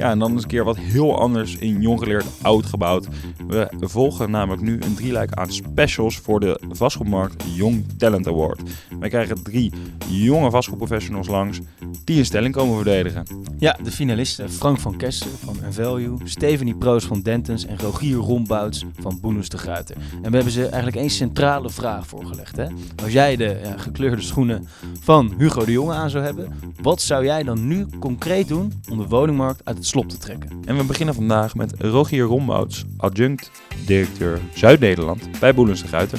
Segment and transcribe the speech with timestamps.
[0.00, 3.06] Ja, en dan eens een keer wat heel anders in jong geleerd oud gebouwd.
[3.46, 8.60] We volgen namelijk nu een drieluik aan specials voor de vastgoedmarkt Young Talent Award.
[9.00, 9.72] Wij krijgen drie
[10.08, 11.60] jonge vastgoedprofessionals langs
[12.04, 13.26] die een stelling komen verdedigen.
[13.58, 18.84] Ja, de finalisten Frank van Kester van Value, Stephanie Proos van Dentons en Rogier Rombouts
[19.00, 19.96] van Boenus de Gruiter.
[19.96, 22.56] En we hebben ze eigenlijk één centrale vraag voorgelegd.
[22.56, 22.66] Hè?
[23.02, 24.66] Als jij de ja, gekleurde schoenen
[25.00, 28.98] van Hugo de Jonge aan zou hebben, wat zou jij dan nu concreet doen om
[28.98, 30.48] de woningmarkt uit het slop te trekken?
[30.64, 33.50] En we beginnen vandaag met Rogier Rombouts, adjunct
[33.86, 36.18] directeur Zuid-Nederland bij Boelens de Gruiter.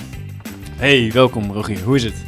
[0.76, 1.84] Hey, welkom Rogier.
[1.84, 2.24] Hoe is het?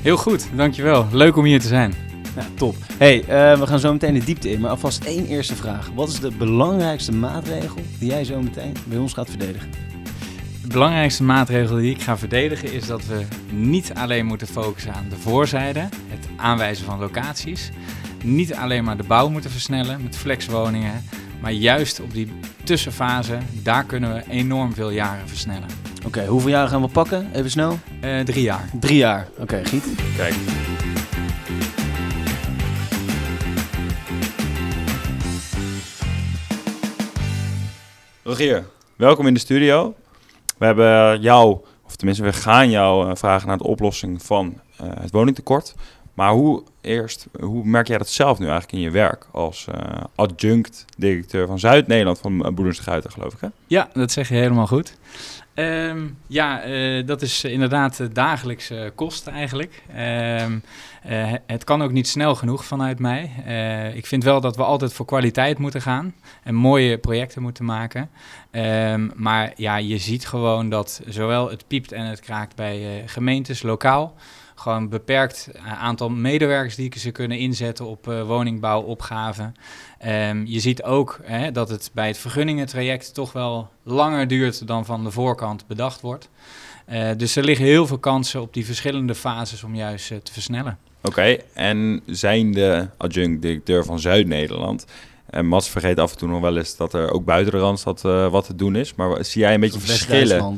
[0.00, 1.06] Heel goed, dankjewel.
[1.12, 1.94] Leuk om hier te zijn.
[2.36, 2.76] Ja, top.
[2.98, 5.90] Hey, uh, we gaan zo meteen de diepte in, maar alvast één eerste vraag.
[5.94, 9.70] Wat is de belangrijkste maatregel die jij zo meteen bij ons gaat verdedigen?
[10.62, 15.06] De belangrijkste maatregel die ik ga verdedigen is dat we niet alleen moeten focussen aan
[15.08, 17.70] de voorzijde, het aanwijzen van locaties.
[18.24, 21.04] Niet alleen maar de bouw moeten versnellen met flexwoningen,
[21.40, 25.68] maar juist op die tussenfase, daar kunnen we enorm veel jaren versnellen.
[26.06, 27.30] Oké, hoeveel jaren gaan we pakken?
[27.34, 27.78] Even snel.
[28.04, 28.68] Uh, drie jaar.
[28.80, 29.28] Drie jaar.
[29.38, 29.84] Oké, Giet.
[30.16, 30.34] Kijk.
[38.22, 39.94] Rogier, welkom in de studio.
[40.58, 44.86] We hebben jou, of tenminste we gaan jou eh, vragen naar de oplossing van uh,
[45.00, 45.74] het woningtekort.
[46.14, 50.00] Maar hoe eerst, hoe merk jij dat zelf nu eigenlijk in je werk als uh,
[50.14, 53.48] adjunct directeur van Zuid-Nederland van Boeders Guiten, geloof ik hè?
[53.66, 54.96] Ja, dat zeg je helemaal goed.
[55.54, 59.82] Um, ja, uh, dat is inderdaad de dagelijkse kost eigenlijk.
[59.96, 63.22] Uh, het kan ook niet snel genoeg vanuit mij.
[63.94, 68.10] Ik vind wel dat we altijd voor kwaliteit moeten gaan en mooie projecten moeten maken.
[68.50, 73.62] Um, maar ja, je ziet gewoon dat zowel het piept en het kraakt bij gemeentes
[73.62, 74.14] lokaal
[74.54, 79.54] gewoon een beperkt aantal medewerkers die ze kunnen inzetten op uh, woningbouwopgaven.
[80.06, 84.84] Um, je ziet ook hè, dat het bij het vergunningentraject toch wel langer duurt dan
[84.84, 86.30] van de voorkant bedacht wordt.
[86.92, 90.78] Uh, dus er liggen heel veel kansen op die verschillende fases om juist te versnellen.
[91.02, 94.86] Oké, en zijn de adjunct-directeur van Zuid-Nederland
[95.34, 98.02] en Mats vergeet af en toe nog wel eens dat er ook buiten de Randstad
[98.06, 98.94] uh, wat te doen is.
[98.94, 100.38] Maar zie jij een beetje verschillen?
[100.38, 100.48] Uh,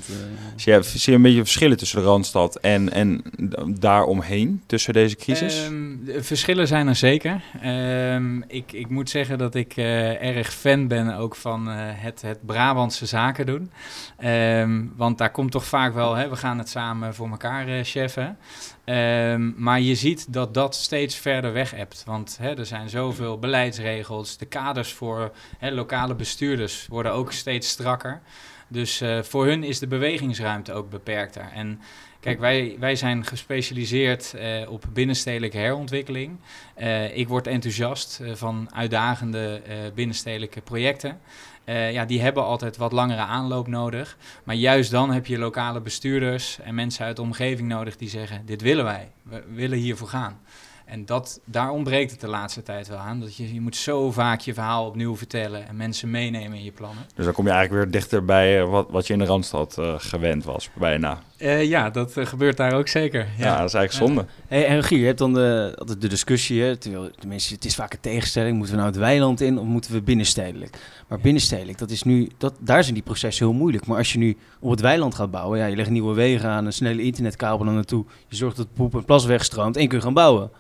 [0.57, 3.23] zie, jij, zie je een beetje verschillen tussen de Randstad en, en
[3.67, 5.65] daaromheen, tussen deze crisis?
[5.65, 7.43] Um, de verschillen zijn er zeker.
[7.65, 12.47] Um, ik, ik moet zeggen dat ik uh, erg fan ben ook van het, het
[12.47, 13.71] Brabantse zaken doen.
[14.25, 18.37] Um, want daar komt toch vaak wel, hè, we gaan het samen voor elkaar cheffen.
[18.89, 22.03] Um, maar je ziet dat dat steeds verder weg hebt.
[22.07, 24.37] Want hè, er zijn zoveel beleidsregels.
[24.37, 28.21] De kaders voor hè, lokale bestuurders worden ook steeds strakker.
[28.69, 31.51] Dus uh, voor hun is de bewegingsruimte ook beperkter.
[31.55, 31.81] En
[32.21, 36.39] kijk, wij, wij zijn gespecialiseerd uh, op binnenstedelijke herontwikkeling.
[36.79, 39.63] Uh, ik word enthousiast van uitdagende
[39.95, 41.21] binnenstedelijke projecten.
[41.67, 44.17] Uh, ja, die hebben altijd wat langere aanloop nodig.
[44.45, 48.47] Maar juist dan heb je lokale bestuurders en mensen uit de omgeving nodig die zeggen:
[48.47, 50.39] Dit willen wij, we willen hiervoor gaan.
[50.87, 53.21] En dat, daar ontbreekt het de laatste tijd wel aan.
[53.21, 56.73] Dat je, je moet zo vaak je verhaal opnieuw vertellen en mensen meenemen in je
[56.73, 57.05] plannen.
[57.15, 59.77] Dus dan kom je eigenlijk weer dichter bij uh, wat, wat je in de Randstad
[59.79, 61.23] uh, gewend was, bijna.
[61.39, 63.21] Uh, ja, dat gebeurt daar ook zeker.
[63.21, 64.27] Ja, ja dat is eigenlijk zonde.
[64.49, 67.75] Hey, en Regier, je hebt dan de, altijd de discussie, hè, terwijl, tenminste het is
[67.75, 68.57] vaak een tegenstelling.
[68.57, 70.77] Moeten we nou het weiland in of moeten we binnenstedelijk?
[71.09, 73.87] Maar binnenstedelijk, dat is nu, dat, daar zijn die processen heel moeilijk.
[73.87, 76.67] Maar als je nu op het weiland gaat bouwen, ja, je legt nieuwe wegen aan,
[76.67, 78.05] een snelle internetkabel er naartoe.
[78.29, 80.51] Je zorgt dat poep en plas wegstroomt en kun je gaan bouwen.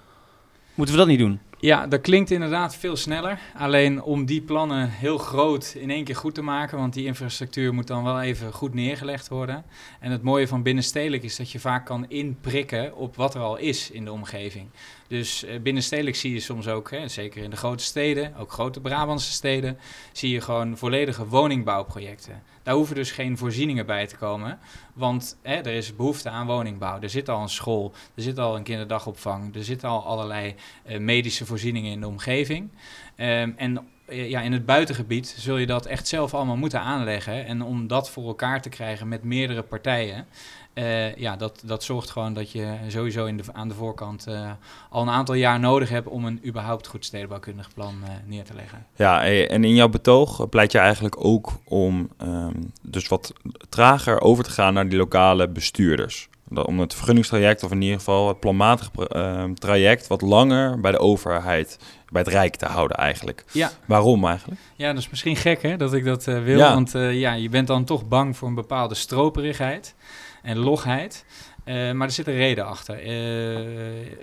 [0.74, 1.40] Moeten we dat niet doen?
[1.60, 3.38] Ja, dat klinkt inderdaad veel sneller.
[3.54, 7.74] Alleen om die plannen heel groot in één keer goed te maken, want die infrastructuur
[7.74, 9.64] moet dan wel even goed neergelegd worden.
[10.00, 13.56] En het mooie van binnenstedelijk is dat je vaak kan inprikken op wat er al
[13.56, 14.68] is in de omgeving.
[15.08, 18.80] Dus uh, binnenstedelijk zie je soms ook, hè, zeker in de grote steden, ook grote
[18.80, 19.78] Brabantse steden,
[20.12, 22.42] zie je gewoon volledige woningbouwprojecten.
[22.62, 24.58] Daar hoeven dus geen voorzieningen bij te komen,
[24.94, 27.00] want hè, er is behoefte aan woningbouw.
[27.00, 30.54] Er zit al een school, er zit al een kinderdagopvang, er zitten al allerlei
[30.86, 32.70] uh, medische voorzieningen in de omgeving.
[33.16, 37.46] Um, en ja, in het buitengebied zul je dat echt zelf allemaal moeten aanleggen.
[37.46, 40.26] En om dat voor elkaar te krijgen met meerdere partijen,
[40.74, 44.50] uh, ja, dat, dat zorgt gewoon dat je sowieso in de, aan de voorkant uh,
[44.90, 47.94] al een aantal jaar nodig hebt om een überhaupt goed stedenbouwkundig plan
[48.26, 48.86] neer te leggen.
[48.96, 53.32] Ja, en in jouw betoog pleit je eigenlijk ook om um, dus wat
[53.68, 56.28] trager over te gaan naar die lokale bestuurders.
[56.54, 60.98] Om het vergunningstraject, of in ieder geval het planmatig uh, traject, wat langer bij de
[60.98, 61.78] overheid
[62.08, 63.44] bij het Rijk te houden eigenlijk.
[63.52, 63.70] Ja.
[63.84, 64.60] Waarom eigenlijk?
[64.76, 66.58] Ja, dat is misschien gek hè, dat ik dat wil.
[66.58, 69.94] Want ja, je bent dan toch bang voor een bepaalde stroperigheid
[70.42, 71.24] en logheid.
[71.64, 72.96] Uh, maar er zit een reden achter.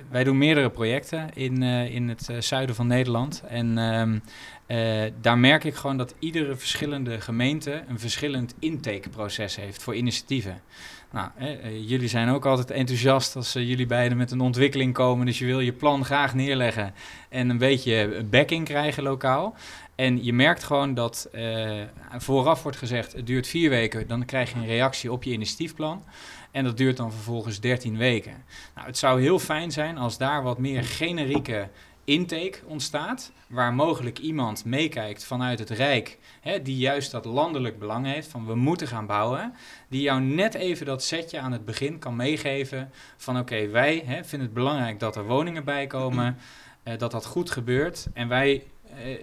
[0.10, 3.44] Wij doen meerdere projecten in, in het zuiden van Nederland.
[3.48, 3.78] En
[4.68, 10.62] um, daar merk ik gewoon dat iedere verschillende gemeente een verschillend intakeproces heeft voor initiatieven.
[11.12, 11.30] Nou,
[11.86, 15.26] jullie zijn ook altijd enthousiast als jullie beiden met een ontwikkeling komen.
[15.26, 16.94] Dus je wil je plan graag neerleggen
[17.30, 19.56] en een beetje backing krijgen lokaal.
[19.96, 21.30] En je merkt gewoon dat
[22.18, 26.04] vooraf wordt gezegd: het duurt vier weken, dan krijg je een reactie op je initiatiefplan.
[26.54, 28.44] En dat duurt dan vervolgens 13 weken.
[28.76, 31.68] Nou, het zou heel fijn zijn als daar wat meer generieke
[32.04, 38.06] intake ontstaat, waar mogelijk iemand meekijkt vanuit het Rijk, hè, die juist dat landelijk belang
[38.06, 39.54] heeft, van we moeten gaan bouwen,
[39.88, 44.24] die jou net even dat setje aan het begin kan meegeven van oké, wij hè,
[44.24, 46.38] vinden het belangrijk dat er woningen bij komen,
[46.84, 48.64] uh, dat dat goed gebeurt en wij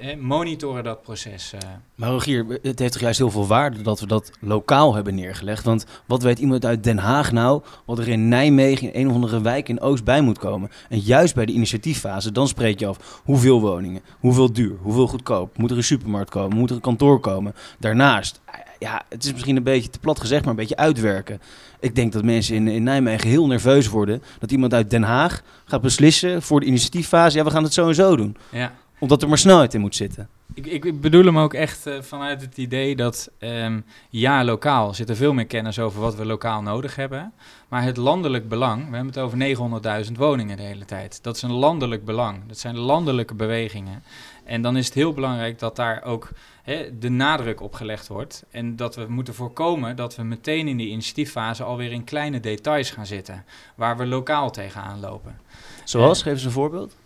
[0.01, 1.53] eh, monitoren dat proces.
[1.53, 1.61] Eh.
[1.95, 5.65] Maar Rogier, het heeft toch juist heel veel waarde dat we dat lokaal hebben neergelegd?
[5.65, 9.15] Want wat weet iemand uit Den Haag nou, wat er in Nijmegen, in een of
[9.15, 10.71] andere wijk in Oost bij moet komen?
[10.89, 15.59] En juist bij de initiatieffase, dan spreek je af hoeveel woningen, hoeveel duur, hoeveel goedkoop,
[15.59, 17.55] moet er een supermarkt komen, moet er een kantoor komen?
[17.79, 18.41] Daarnaast,
[18.79, 21.41] ja, het is misschien een beetje te plat gezegd, maar een beetje uitwerken.
[21.81, 25.43] Ik denk dat mensen in, in Nijmegen heel nerveus worden dat iemand uit Den Haag
[25.65, 28.37] gaat beslissen voor de initiatieffase, ja, we gaan het zo en zo doen.
[28.51, 30.29] Ja omdat er maar snelheid in moet zitten.
[30.55, 35.09] Ik, ik bedoel hem ook echt uh, vanuit het idee dat um, ja, lokaal zit
[35.09, 37.33] er veel meer kennis over wat we lokaal nodig hebben.
[37.69, 41.23] Maar het landelijk belang, we hebben het over 900.000 woningen de hele tijd.
[41.23, 42.39] Dat is een landelijk belang.
[42.47, 44.03] Dat zijn landelijke bewegingen.
[44.45, 46.29] En dan is het heel belangrijk dat daar ook
[46.63, 48.45] hè, de nadruk op gelegd wordt.
[48.51, 52.91] En dat we moeten voorkomen dat we meteen in die initiatieffase alweer in kleine details
[52.91, 53.45] gaan zitten.
[53.75, 55.39] Waar we lokaal tegenaan lopen.
[55.85, 56.23] Zoals?
[56.23, 56.97] Geef eens een voorbeeld.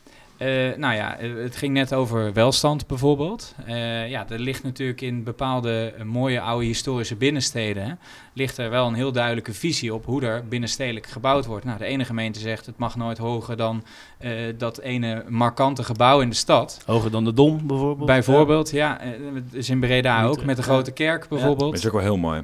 [0.45, 3.55] Uh, nou ja, eh, het ging net over welstand bijvoorbeeld.
[3.69, 7.99] Uh, ja, er ligt natuurlijk in bepaalde mooie oude historische binnensteden...
[8.33, 11.65] ligt er wel een heel duidelijke visie op hoe er binnenstedelijk gebouwd wordt.
[11.65, 13.85] Nou, de ene gemeente zegt het mag nooit hoger dan
[14.21, 16.83] uh, dat ene markante gebouw in de stad.
[16.87, 18.07] Hoger dan de Dom bijvoorbeeld?
[18.07, 18.99] Bijvoorbeeld, ja.
[19.03, 21.71] ja is in Breda ook, met de grote kerk bijvoorbeeld.
[21.71, 22.43] Dat is ook wel heel mooi.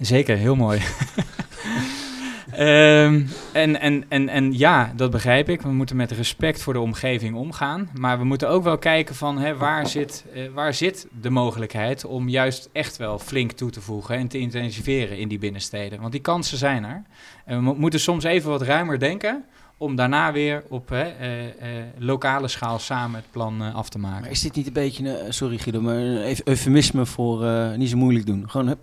[0.00, 0.80] Zeker, heel mooi.
[2.58, 5.62] Um, en, en, en, en ja, dat begrijp ik.
[5.62, 7.88] We moeten met respect voor de omgeving omgaan.
[7.94, 12.04] Maar we moeten ook wel kijken van hè, waar, zit, uh, waar zit de mogelijkheid
[12.04, 16.00] om juist echt wel flink toe te voegen en te intensiveren in die binnensteden.
[16.00, 17.02] Want die kansen zijn er.
[17.44, 19.44] En we moeten soms even wat ruimer denken
[19.76, 21.50] om daarna weer op hè, uh, uh,
[21.98, 24.20] lokale schaal samen het plan af te maken.
[24.20, 27.46] Maar is dit niet een beetje, sorry Guido, maar een eufemisme voor
[27.76, 28.50] niet zo moeilijk doen?
[28.50, 28.78] Gewoon, hup,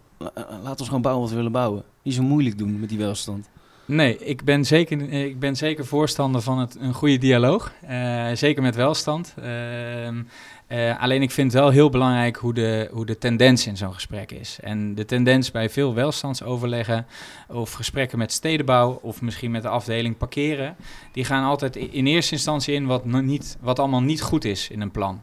[0.63, 1.83] laat ons gewoon bouwen wat we willen bouwen.
[2.04, 3.50] Niet zo moeilijk doen met die welstand.
[3.88, 7.74] Nee, ik ben zeker, ik ben zeker voorstander van het, een goede dialoog.
[7.90, 9.36] Uh, zeker met welstand.
[9.40, 13.78] Uh, uh, alleen ik vind het wel heel belangrijk hoe de, hoe de tendens in
[13.78, 14.58] zo'n gesprek is.
[14.62, 17.06] En de tendens bij veel welstandsoverleggen
[17.48, 20.76] of gesprekken met stedenbouw of misschien met de afdeling parkeren,
[21.12, 24.81] die gaan altijd in eerste instantie in wat, niet, wat allemaal niet goed is in
[24.81, 25.22] een plan.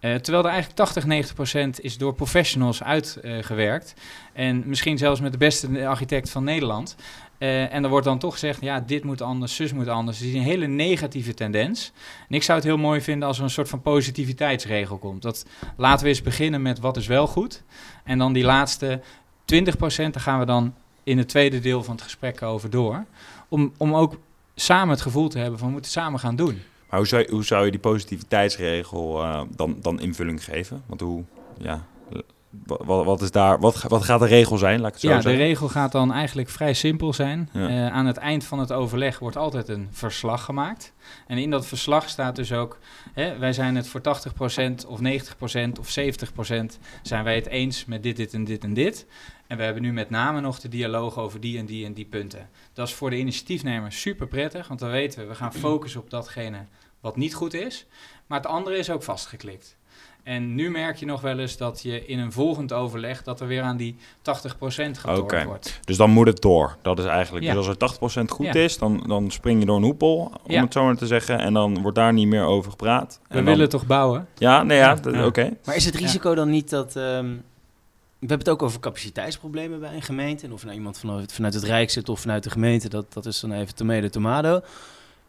[0.00, 3.94] Uh, terwijl er eigenlijk 80, 90 procent is door professionals uitgewerkt.
[4.32, 6.96] En misschien zelfs met de beste architect van Nederland.
[7.38, 10.18] Uh, en er wordt dan toch gezegd, ja, dit moet anders, zus moet anders.
[10.18, 11.92] Dus is een hele negatieve tendens.
[12.28, 15.22] En ik zou het heel mooi vinden als er een soort van positiviteitsregel komt.
[15.22, 15.46] Dat
[15.76, 17.62] laten we eens beginnen met wat is wel goed.
[18.04, 19.00] En dan die laatste
[19.44, 20.74] 20 procent, daar gaan we dan
[21.04, 23.04] in het tweede deel van het gesprek over door.
[23.48, 24.18] Om, om ook
[24.54, 26.62] samen het gevoel te hebben van we moeten samen gaan doen.
[26.90, 30.82] Maar hoe zou, hoe zou je die positiviteitsregel uh, dan, dan invulling geven?
[30.86, 31.24] Want hoe,
[31.58, 31.86] ja,
[32.50, 34.80] wat, wat, is daar, wat, wat gaat de regel zijn?
[34.80, 35.40] Laat ik het zo ja, zeggen.
[35.40, 37.48] de regel gaat dan eigenlijk vrij simpel zijn.
[37.52, 37.68] Ja.
[37.68, 40.92] Uh, aan het eind van het overleg wordt altijd een verslag gemaakt.
[41.26, 42.78] En in dat verslag staat dus ook,
[43.12, 48.02] hè, wij zijn het voor 80% of 90% of 70% zijn wij het eens met
[48.02, 49.06] dit, dit en dit en dit.
[49.46, 52.04] En we hebben nu met name nog de dialoog over die en die en die
[52.04, 52.48] punten.
[52.72, 56.10] Dat is voor de initiatiefnemer super prettig, want dan weten we, we gaan focussen op
[56.10, 56.58] datgene
[57.00, 57.86] wat niet goed is.
[58.26, 59.76] Maar het andere is ook vastgeklikt.
[60.28, 63.22] En nu merk je nog wel eens dat je in een volgend overleg...
[63.22, 65.44] dat er weer aan die 80% getornd okay.
[65.44, 65.80] wordt.
[65.84, 66.76] Dus dan moet het door.
[66.82, 67.44] Dat is eigenlijk...
[67.44, 67.54] Ja.
[67.54, 68.52] Dus als er 80% goed ja.
[68.54, 70.62] is, dan, dan spring je door een hoepel, om ja.
[70.62, 71.38] het zo maar te zeggen.
[71.38, 73.20] En dan wordt daar niet meer over gepraat.
[73.28, 73.68] We en willen dan...
[73.68, 74.28] toch bouwen?
[74.34, 75.24] Ja, nee, ja, oké.
[75.24, 75.56] Okay.
[75.64, 76.96] Maar is het risico dan niet dat...
[76.96, 77.44] Um,
[78.18, 80.46] we hebben het ook over capaciteitsproblemen bij een gemeente.
[80.46, 83.26] En of nou iemand vanuit, vanuit het Rijk zit of vanuit de gemeente, dat, dat
[83.26, 84.60] is dan even tomato tomato.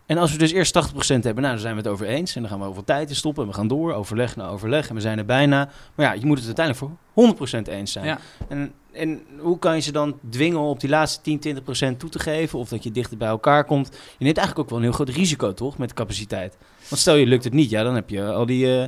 [0.10, 2.36] En als we dus eerst 80% hebben, nou, dan zijn we het over eens.
[2.36, 3.44] En dan gaan we over tijd stoppen.
[3.44, 4.90] En we gaan door, overleg na overleg.
[4.90, 5.70] En we zijn er bijna.
[5.96, 8.06] Maar ja, je moet het uiteindelijk voor 100% eens zijn.
[8.06, 8.20] Ja.
[8.48, 12.00] En en hoe kan je ze dan dwingen om op die laatste 10, 20 procent
[12.00, 12.60] toe te geven?
[12.60, 13.88] Of dat je dichter bij elkaar komt?
[14.18, 15.78] Je neemt eigenlijk ook wel een heel groot risico, toch?
[15.78, 16.58] Met de capaciteit.
[16.90, 18.84] Want stel je lukt het niet, ja, dan heb je al die, uh,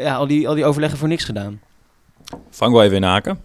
[0.00, 1.60] ja, al die, al die overleggen voor niks gedaan.
[2.50, 3.40] Frank, wel even inhaken.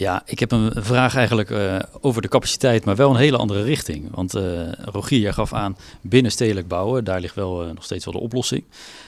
[0.00, 3.62] Ja, ik heb een vraag eigenlijk uh, over de capaciteit, maar wel een hele andere
[3.62, 4.14] richting.
[4.14, 8.20] Want uh, Rogier gaf aan binnenstedelijk bouwen, daar ligt wel uh, nog steeds wel de
[8.20, 8.64] oplossing.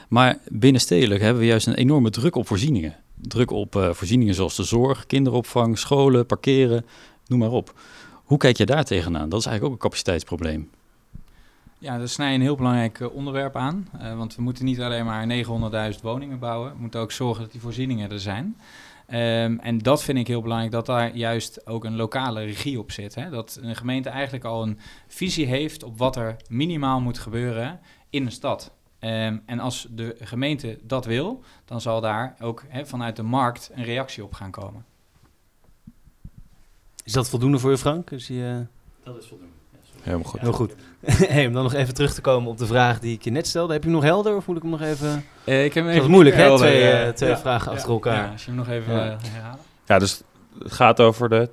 [0.08, 2.96] Maar binnenstedelijk hebben we juist een enorme druk op voorzieningen.
[3.14, 6.84] Druk op voorzieningen zoals de zorg, kinderopvang, scholen, parkeren,
[7.26, 7.74] noem maar op.
[8.24, 9.28] Hoe kijk je daar tegenaan?
[9.28, 10.70] Dat is eigenlijk ook een capaciteitsprobleem.
[11.78, 13.88] Ja, dat snij een heel belangrijk onderwerp aan.
[14.16, 15.44] want we moeten niet alleen maar
[15.94, 16.72] 900.000 woningen bouwen.
[16.72, 18.56] We moeten ook zorgen dat die voorzieningen er zijn.
[19.12, 22.92] Um, en dat vind ik heel belangrijk, dat daar juist ook een lokale regie op
[22.92, 23.14] zit.
[23.14, 23.30] Hè?
[23.30, 24.78] Dat een gemeente eigenlijk al een
[25.08, 28.72] visie heeft op wat er minimaal moet gebeuren in een stad.
[29.00, 33.70] Um, en als de gemeente dat wil, dan zal daar ook hè, vanuit de markt
[33.74, 34.84] een reactie op gaan komen.
[37.04, 38.10] Is dat voldoende voor je, Frank?
[38.10, 38.60] Is die, uh...
[39.02, 39.51] Dat is voldoende.
[40.02, 40.40] Helemaal goed.
[40.40, 40.74] Heel goed.
[41.34, 43.46] hey, om dan nog even terug te komen op de vraag die ik je net
[43.46, 43.72] stelde.
[43.72, 45.24] Heb je hem nog helder of moet ik hem nog even...
[45.44, 46.56] Uh, ik heb hem even moeilijk, hè?
[46.56, 47.38] Twee, uh, twee ja.
[47.38, 48.30] vragen achter elkaar.
[48.30, 49.18] als je hem nog even ja.
[49.22, 49.60] herhalen.
[49.86, 50.22] Ja, dus
[50.58, 51.48] het gaat over de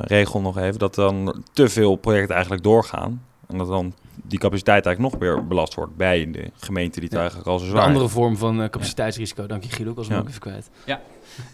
[0.00, 0.78] 80% regel nog even.
[0.78, 3.22] Dat dan te veel projecten eigenlijk doorgaan.
[3.48, 7.18] En dat dan die capaciteit eigenlijk nog meer belast wordt bij de gemeente die het
[7.18, 9.46] eigenlijk al zo zwaar Een andere vorm van uh, capaciteitsrisico.
[9.46, 10.70] Dank je Guido, ik was hem ook even kwijt.
[10.84, 11.00] Ja,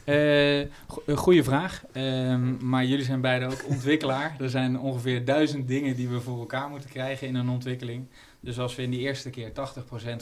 [0.05, 1.83] een goede vraag.
[1.93, 4.37] Um, maar jullie zijn beide ook ontwikkelaar.
[4.41, 8.07] er zijn ongeveer duizend dingen die we voor elkaar moeten krijgen in een ontwikkeling.
[8.41, 9.53] Dus als we in die eerste keer 80%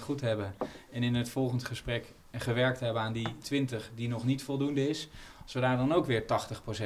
[0.02, 0.54] goed hebben
[0.92, 5.08] en in het volgende gesprek gewerkt hebben aan die 20 die nog niet voldoende is,
[5.42, 6.24] als we daar dan ook weer 80%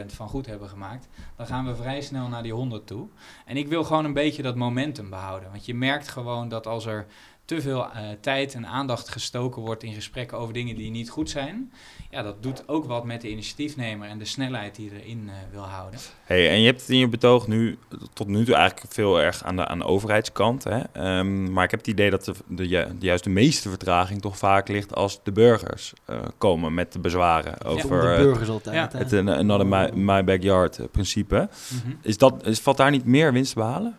[0.07, 3.09] van goed hebben gemaakt, dan gaan we vrij snel naar die 100 toe.
[3.45, 5.51] En ik wil gewoon een beetje dat momentum behouden.
[5.51, 7.07] Want je merkt gewoon dat als er
[7.45, 11.31] te veel uh, tijd en aandacht gestoken wordt in gesprekken over dingen die niet goed
[11.31, 11.73] zijn,
[12.11, 15.63] ja, dat doet ook wat met de initiatiefnemer en de snelheid die erin uh, wil
[15.63, 16.01] houden.
[16.25, 17.79] Hey, en je hebt het in je betoog nu
[18.13, 20.65] tot nu toe eigenlijk veel erg aan de, aan de overheidskant.
[20.65, 21.19] Hè?
[21.19, 24.39] Um, maar ik heb het idee dat de, de, de, juist de meeste vertraging toch
[24.39, 28.93] vaak ligt als de burgers uh, komen met de bezwaren over ja, de burgers altijd.
[28.93, 28.99] Ja.
[28.99, 31.49] Het another my, my backyard principe.
[31.69, 31.99] Mm -hmm.
[32.03, 33.99] is dat, is, valt daar niet meer winst te behalen?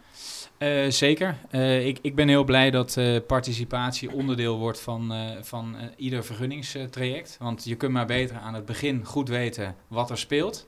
[0.66, 1.38] Uh, zeker.
[1.52, 7.38] Uh, ik, ik ben heel blij dat uh, participatie onderdeel wordt van, van ieder vergunningstraject.
[7.40, 10.68] Want je kunt maar beter aan het begin goed weten wat er speelt.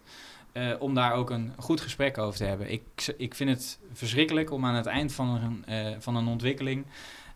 [0.79, 2.71] om daar ook een goed gesprek over te hebben.
[2.71, 6.85] Ik, ik vind het verschrikkelijk om aan het eind van een, van een ontwikkeling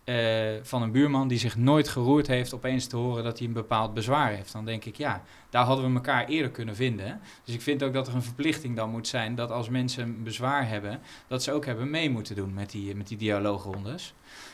[0.06, 0.16] uh,
[0.62, 3.94] van een buurman die zich nooit geroerd heeft, opeens te horen dat hij een bepaald
[3.94, 4.52] bezwaar heeft.
[4.52, 7.20] Dan denk ik, ja, daar hadden we elkaar eerder kunnen vinden.
[7.44, 10.24] Dus ik vind ook dat er een verplichting dan moet zijn dat als mensen een
[10.24, 14.14] bezwaar hebben, dat ze ook hebben mee moeten doen met die, met die dialoogrondes.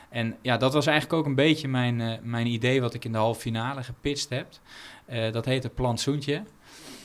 [0.09, 3.11] En ja, dat was eigenlijk ook een beetje mijn, uh, mijn idee wat ik in
[3.11, 4.47] de halve finale gepitcht heb.
[5.09, 6.43] Uh, dat heette plantsoentje.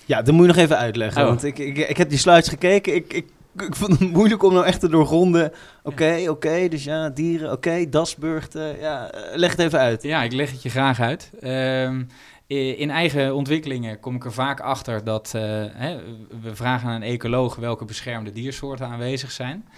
[0.06, 1.22] Ja, dat moet je nog even uitleggen.
[1.22, 1.28] Oh.
[1.28, 2.94] Want ik, ik, ik heb die slides gekeken.
[2.94, 5.46] Ik, ik ik vond het moeilijk om nou echt te doorgronden.
[5.46, 8.78] Oké, okay, oké, okay, dus ja, dieren, oké, okay, dasburgten.
[8.78, 10.02] Ja, leg het even uit.
[10.02, 11.30] Ja, ik leg het je graag uit.
[11.42, 12.08] Um,
[12.46, 15.42] in eigen ontwikkelingen kom ik er vaak achter dat uh,
[15.72, 15.98] hè,
[16.42, 19.68] we vragen aan een ecoloog welke beschermde diersoorten aanwezig zijn.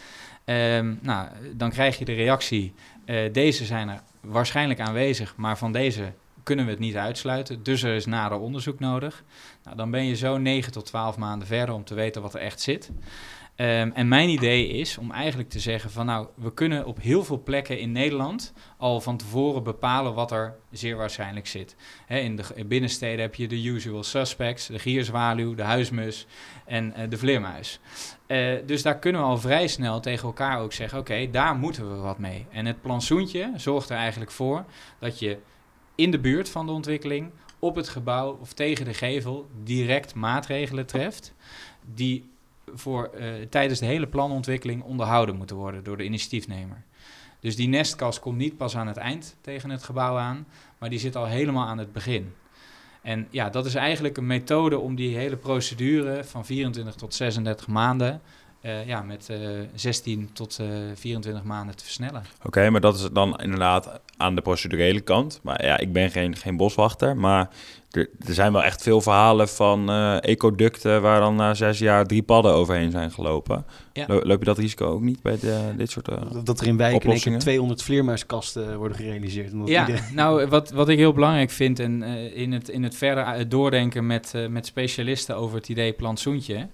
[0.44, 2.74] Um, nou, dan krijg je de reactie:
[3.06, 6.12] uh, deze zijn er waarschijnlijk aanwezig, maar van deze
[6.42, 7.62] kunnen we het niet uitsluiten.
[7.62, 9.22] Dus er is nader onderzoek nodig.
[9.64, 12.40] Nou, dan ben je zo 9 tot 12 maanden verder om te weten wat er
[12.40, 12.90] echt zit.
[13.56, 17.24] Um, en mijn idee is om eigenlijk te zeggen van nou, we kunnen op heel
[17.24, 21.76] veel plekken in Nederland al van tevoren bepalen wat er zeer waarschijnlijk zit.
[22.08, 26.26] in de binnensteden heb je de usual suspects, de gierzwaluw, de huismus
[26.64, 27.80] en uh, de vleermuis.
[28.26, 31.90] Uh, dus daar kunnen we al vrij snel tegen elkaar ook zeggen, oké, daar moeten
[31.90, 32.46] we wat mee.
[32.50, 34.64] En het plantsoentje zorgt er eigenlijk voor
[34.98, 35.38] dat je
[35.94, 40.86] in de buurt van de ontwikkeling, op het gebouw of tegen de gevel direct maatregelen
[40.86, 41.34] treft
[41.94, 42.32] die
[42.74, 46.82] voor, uh, tijdens de hele planontwikkeling onderhouden moeten worden door de initiatiefnemer.
[47.40, 50.46] Dus die nestkast komt niet pas aan het eind tegen het gebouw aan,
[50.78, 52.32] maar die zit al helemaal aan het begin.
[53.02, 57.66] En ja, dat is eigenlijk een methode om die hele procedure van 24 tot 36
[57.66, 58.20] maanden
[58.64, 62.24] uh, ja, met uh, eh, 16 tot uh, 24 maanden te versnellen.
[62.42, 65.40] Oké, maar dat is dan inderdaad aan de procedurele kant.
[65.42, 67.48] Maar ja, ik ben geen, geen boswachter, maar
[67.96, 72.06] er, er zijn wel echt veel verhalen van uh, ecoducten waar dan na zes jaar
[72.06, 73.64] drie padden overheen zijn gelopen.
[73.92, 74.06] Ja.
[74.08, 77.32] Loop je dat risico ook niet bij de, dit soort uh, Dat er in wijken
[77.32, 79.52] in 200 vleermuiskasten worden gerealiseerd.
[79.64, 83.48] Ja, nou wat, wat ik heel belangrijk vind en uh, in, het, in het verder
[83.48, 86.68] doordenken met, uh, met specialisten over het idee plantsoentje.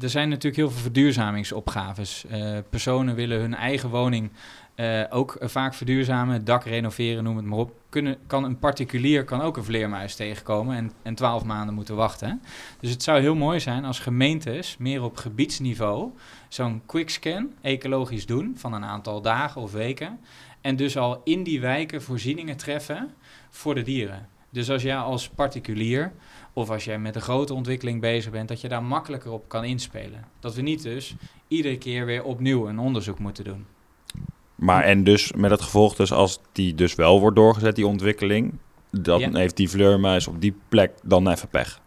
[0.00, 2.24] er zijn natuurlijk heel veel verduurzamingsopgaves.
[2.70, 4.30] personen willen hun eigen woning
[4.76, 7.72] uh, ook vaak verduurzamen, dak renoveren, noem het maar op.
[7.88, 12.42] Kunnen, kan een particulier kan ook een vleermuis tegenkomen en, en 12 maanden moeten wachten.
[12.80, 16.10] Dus het zou heel mooi zijn als gemeentes meer op gebiedsniveau
[16.48, 20.20] zo'n quickscan ecologisch doen van een aantal dagen of weken.
[20.60, 23.14] En dus al in die wijken voorzieningen treffen
[23.50, 24.28] voor de dieren.
[24.50, 26.12] Dus als jij als particulier
[26.52, 29.64] of als jij met een grote ontwikkeling bezig bent, dat je daar makkelijker op kan
[29.64, 30.24] inspelen.
[30.40, 31.14] Dat we niet dus
[31.48, 33.66] iedere keer weer opnieuw een onderzoek moeten doen.
[34.56, 38.54] Maar en dus met het gevolg, dus als die dus wel wordt doorgezet, die ontwikkeling,
[38.90, 41.80] dan heeft die vleurmuis op die plek dan even pech.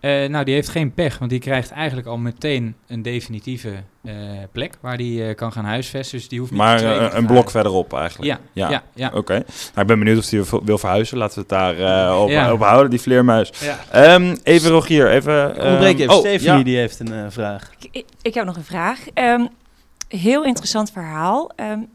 [0.00, 3.72] Uh, nou, die heeft geen pech, want die krijgt eigenlijk al meteen een definitieve
[4.02, 4.12] uh,
[4.52, 6.18] plek waar die uh, kan gaan huisvesten.
[6.18, 8.30] Dus die hoeft niet maar een blok verderop eigenlijk.
[8.30, 8.82] Ja, ja, ja.
[8.94, 9.10] ja.
[9.14, 9.32] Oké.
[9.32, 9.44] Nou,
[9.74, 11.18] ik ben benieuwd of hij wil verhuizen.
[11.18, 12.52] Laten we het daar op, ja.
[12.52, 13.52] op, houden, die vleermuis.
[13.92, 14.14] Ja.
[14.14, 15.56] Um, even Rogier, even...
[15.56, 16.14] Ik ontbreek even.
[16.14, 17.70] Oh, Stephanie die heeft een vraag.
[17.90, 18.98] Ik, ik, heb nog een vraag.
[19.14, 19.48] Um,
[20.08, 21.50] heel interessant verhaal.
[21.56, 21.88] Um,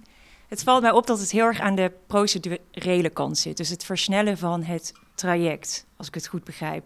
[0.53, 3.57] het valt mij op dat het heel erg aan de procedurele kant zit.
[3.57, 6.83] Dus het versnellen van het traject, als ik het goed begrijp.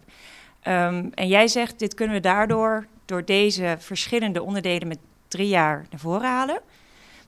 [0.62, 4.98] Um, en jij zegt, dit kunnen we daardoor, door deze verschillende onderdelen met
[5.28, 6.60] drie jaar naar voren halen.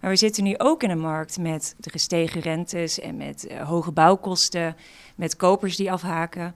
[0.01, 3.69] Maar we zitten nu ook in een markt met de gestegen rentes en met uh,
[3.69, 4.77] hoge bouwkosten,
[5.15, 6.55] met kopers die afhaken.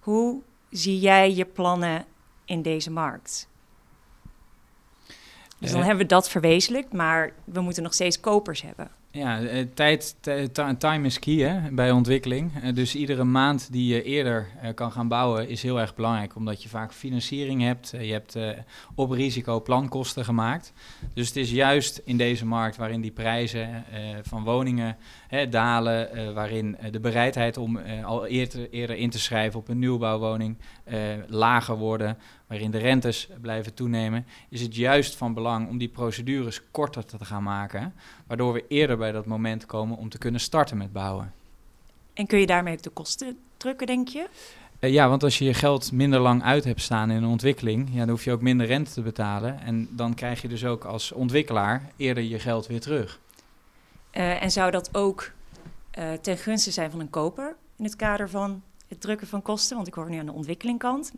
[0.00, 2.04] Hoe zie jij je plannen
[2.44, 3.48] in deze markt?
[5.58, 8.90] Dus dan uh, hebben we dat verwezenlijkt, maar we moeten nog steeds kopers hebben.
[9.16, 10.16] Ja, eh, tijd,
[10.78, 12.52] time is key hè, bij ontwikkeling.
[12.62, 16.36] Eh, dus iedere maand die je eerder eh, kan gaan bouwen is heel erg belangrijk,
[16.36, 17.90] omdat je vaak financiering hebt.
[17.90, 18.38] je hebt
[18.94, 20.72] op risico plankosten gemaakt.
[21.14, 23.84] Dus het is juist in deze markt waarin die prijzen
[24.22, 24.96] van woningen
[25.50, 30.58] dalen, waarin de bereidheid om al eerder, eerder in te schrijven op een nieuwbouwwoning
[31.26, 36.62] lager worden, waarin de rentes blijven toenemen, is het juist van belang om die procedures
[36.70, 37.94] korter te gaan maken,
[38.26, 41.32] waardoor we eerder bij dat moment komen om te kunnen starten met bouwen.
[42.14, 44.28] En kun je daarmee ook de kosten drukken, denk je?
[44.80, 47.88] Uh, ja, want als je je geld minder lang uit hebt staan in een ontwikkeling,
[47.92, 49.60] ja, dan hoef je ook minder rente te betalen.
[49.60, 53.20] En dan krijg je dus ook als ontwikkelaar eerder je geld weer terug.
[54.12, 55.30] Uh, en zou dat ook
[55.98, 59.76] uh, ten gunste zijn van een koper in het kader van het drukken van kosten?
[59.76, 61.12] Want ik hoor nu aan de ontwikkelingkant.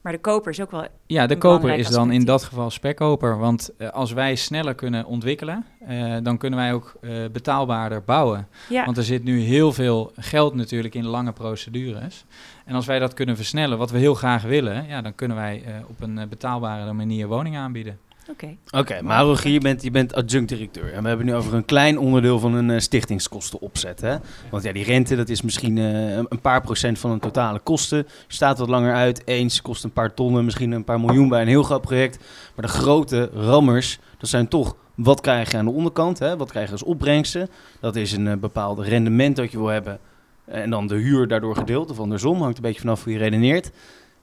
[0.00, 0.86] Maar de koper is ook wel.
[1.06, 3.38] Ja, de koper is dan in dat geval spekkoper.
[3.38, 8.48] Want uh, als wij sneller kunnen ontwikkelen, uh, dan kunnen wij ook uh, betaalbaarder bouwen.
[8.68, 8.84] Ja.
[8.84, 12.24] Want er zit nu heel veel geld natuurlijk in lange procedures.
[12.64, 15.64] En als wij dat kunnen versnellen, wat we heel graag willen, ja, dan kunnen wij
[15.88, 17.98] op een betaalbare manier woningen aanbieden.
[18.30, 18.56] Oké.
[18.70, 20.92] Oké, maar Rogier, je bent, je bent adjunct-directeur.
[20.92, 24.00] En we hebben nu over een klein onderdeel van een uh, stichtingskosten opzet.
[24.00, 24.16] Hè?
[24.50, 28.06] Want ja, die rente, dat is misschien uh, een paar procent van de totale kosten.
[28.26, 29.22] Staat wat langer uit.
[29.24, 32.18] Eens kost een paar tonnen, misschien een paar miljoen bij een heel groot project.
[32.54, 34.76] Maar de grote rammers, dat zijn toch...
[34.94, 36.18] Wat krijg je aan de onderkant?
[36.18, 36.36] Hè?
[36.36, 37.48] Wat krijg je als opbrengsten?
[37.80, 39.98] Dat is een uh, bepaald rendement dat je wil hebben.
[40.44, 41.90] En dan de huur daardoor gedeeld.
[41.90, 43.70] Of andersom, hangt een beetje vanaf hoe je redeneert.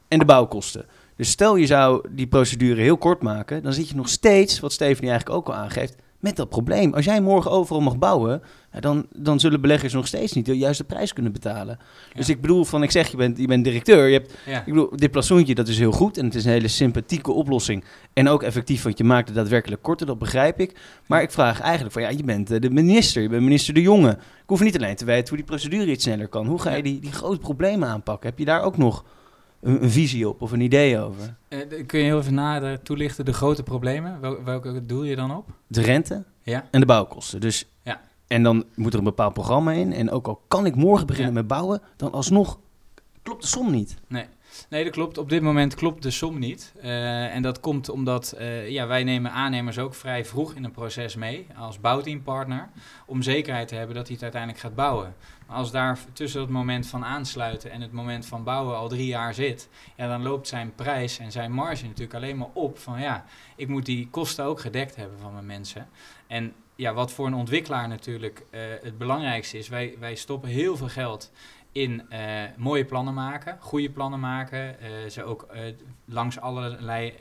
[0.07, 0.85] En de bouwkosten.
[1.15, 4.71] Dus stel je zou die procedure heel kort maken, dan zit je nog steeds, wat
[4.71, 6.93] Stephanie eigenlijk ook al aangeeft, met dat probleem.
[6.93, 8.41] Als jij morgen overal mag bouwen,
[8.79, 11.77] dan, dan zullen beleggers nog steeds niet de juiste prijs kunnen betalen.
[12.13, 14.07] Dus ik bedoel, van ik zeg, je bent, je bent directeur.
[14.07, 16.67] Je hebt, Ik bedoel, dit plafondje, dat is heel goed en het is een hele
[16.67, 17.83] sympathieke oplossing.
[18.13, 20.79] En ook effectief, want je maakt het daadwerkelijk korter, dat begrijp ik.
[21.07, 23.81] Maar ik vraag eigenlijk van, ja, je bent eh, de minister, je bent minister De
[23.81, 24.11] Jonge.
[24.11, 26.45] Ik hoef niet alleen te weten hoe die procedure iets sneller kan.
[26.45, 28.29] Hoe ga je die, die grote problemen aanpakken?
[28.29, 29.03] Heb je daar ook nog
[29.65, 31.35] een, visie op of een idee over.
[31.49, 34.21] Uh, kun je heel even nader toelichten de grote problemen?
[34.21, 35.49] Wel, welke doel je dan op?
[35.67, 36.67] De rente ja.
[36.71, 37.41] en de bouwkosten.
[37.41, 38.01] Dus, ja.
[38.27, 39.93] En dan moet er een bepaald programma in.
[39.93, 42.59] En ook al kan ik morgen beginnen met bouwen, dan alsnog
[43.21, 43.95] klopt de som niet.
[44.07, 44.25] Nee.
[44.69, 45.17] Nee, dat klopt.
[45.17, 46.73] Op dit moment klopt de som niet.
[46.77, 50.71] Uh, en dat komt omdat uh, ja, wij nemen aannemers ook vrij vroeg in een
[50.71, 52.69] proces mee als bouwteampartner.
[53.05, 55.15] Om zekerheid te hebben dat hij het uiteindelijk gaat bouwen.
[55.47, 59.07] Maar als daar tussen het moment van aansluiten en het moment van bouwen al drie
[59.07, 62.77] jaar zit, ja, dan loopt zijn prijs en zijn marge natuurlijk alleen maar op.
[62.77, 65.87] Van ja, ik moet die kosten ook gedekt hebben van mijn mensen.
[66.27, 70.77] En ja, wat voor een ontwikkelaar natuurlijk uh, het belangrijkste is, wij, wij stoppen heel
[70.77, 71.31] veel geld
[71.75, 72.19] in uh,
[72.57, 75.61] mooie plannen maken, goede plannen maken, uh, ze ook uh,
[76.05, 77.13] langs allerlei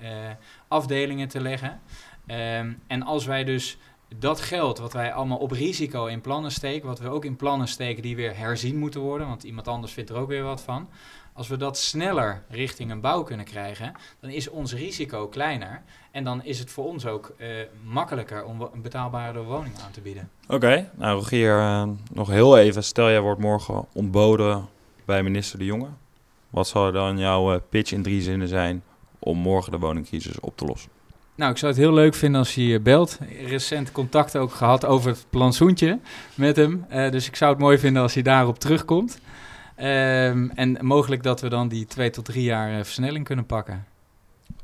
[0.69, 1.81] afdelingen te leggen.
[2.27, 3.79] Um, en als wij dus
[4.19, 7.69] dat geld wat wij allemaal op risico in plannen steken, wat we ook in plannen
[7.69, 10.89] steken die weer herzien moeten worden, want iemand anders vindt er ook weer wat van.
[11.33, 15.83] Als we dat sneller richting een bouw kunnen krijgen, dan is ons risico kleiner.
[16.11, 17.49] En dan is het voor ons ook uh,
[17.85, 20.31] makkelijker om een betaalbare woning aan te bieden.
[20.49, 22.85] Oké, nou Rogier, uh, nog heel even.
[22.85, 24.69] Stel jij wordt morgen ontboden
[25.05, 25.89] bij minister De Jonge.
[26.51, 28.83] Wat zou dan jouw uh, pitch in drie zinnen zijn
[29.19, 30.91] om morgen de woningcrisis op te lossen?
[31.37, 33.19] Nou, ik zou het heel leuk vinden als hij belt.
[33.47, 35.99] Recent contact ook gehad over het plantsoentje
[36.35, 36.87] met hem.
[36.89, 39.21] dus ik zou het mooi vinden als hij daarop terugkomt.
[39.77, 43.85] Ehm, en mogelijk dat we dan die twee tot drie jaar versnelling kunnen pakken.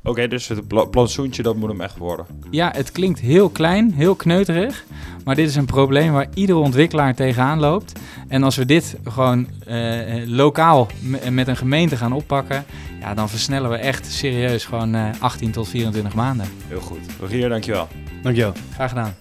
[0.02, 2.26] Oké, dus het pla plantsoentje, dat moet hem echt worden.
[2.50, 4.84] Ja, het klinkt heel klein, heel kneuterig.
[5.24, 8.00] Maar dit is een probleem waar iedere ontwikkelaar tegenaan loopt.
[8.28, 10.88] En als we dit gewoon uh, lokaal
[11.30, 12.64] met een gemeente gaan oppakken...
[13.00, 16.46] Ja, dan versnellen we echt serieus gewoon uh, 18 tot 24 maanden.
[16.68, 16.98] Heel goed.
[17.20, 17.88] Rogier, dankjewel.
[18.22, 18.52] Dankjewel.
[18.74, 19.14] Graag gedaan.